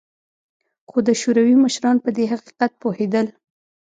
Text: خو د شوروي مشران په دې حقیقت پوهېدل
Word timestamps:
خو 0.89 0.97
د 1.07 1.09
شوروي 1.21 1.55
مشران 1.65 1.95
په 2.05 2.09
دې 2.15 2.25
حقیقت 2.33 2.71
پوهېدل 2.81 3.27